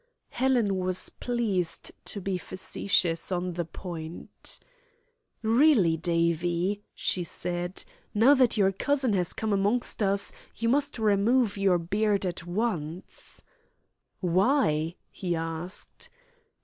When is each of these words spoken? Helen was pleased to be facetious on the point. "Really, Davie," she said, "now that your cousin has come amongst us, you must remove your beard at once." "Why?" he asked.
Helen 0.29 0.77
was 0.77 1.09
pleased 1.09 1.91
to 2.05 2.19
be 2.21 2.39
facetious 2.39 3.31
on 3.31 3.53
the 3.53 3.65
point. 3.65 4.59
"Really, 5.43 5.95
Davie," 5.95 6.81
she 6.95 7.23
said, 7.23 7.83
"now 8.11 8.33
that 8.33 8.57
your 8.57 8.71
cousin 8.71 9.13
has 9.13 9.31
come 9.31 9.53
amongst 9.53 10.01
us, 10.01 10.33
you 10.55 10.69
must 10.69 10.97
remove 10.97 11.55
your 11.55 11.77
beard 11.77 12.25
at 12.25 12.47
once." 12.47 13.43
"Why?" 14.21 14.95
he 15.11 15.35
asked. 15.35 16.09